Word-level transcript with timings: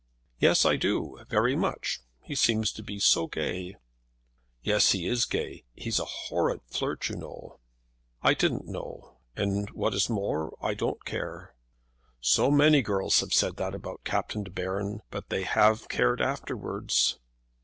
"Yes, 0.39 0.65
I 0.65 0.77
do; 0.77 1.23
very 1.29 1.55
much. 1.55 1.99
He 2.23 2.33
seems 2.33 2.71
to 2.71 2.81
be 2.81 2.99
so 2.99 3.27
gay." 3.27 3.75
"Yes, 4.63 4.93
he 4.93 5.05
is 5.05 5.25
gay. 5.25 5.63
He's 5.75 5.99
a 5.99 6.05
horrid 6.25 6.61
flirt, 6.65 7.07
you 7.07 7.17
know." 7.17 7.59
"I 8.23 8.33
didn't 8.33 8.65
know; 8.65 9.17
and 9.35 9.69
what 9.69 9.93
is 9.93 10.09
more, 10.09 10.57
I 10.59 10.73
don't 10.73 11.05
care." 11.05 11.53
"So 12.19 12.49
many 12.49 12.81
girls 12.81 13.19
have 13.19 13.31
said 13.31 13.57
that 13.57 13.75
about 13.75 14.03
Captain 14.03 14.41
De 14.41 14.49
Baron; 14.49 15.01
but 15.11 15.29
they 15.29 15.43
have 15.43 15.87
cared 15.87 16.19
afterwards." 16.19 17.19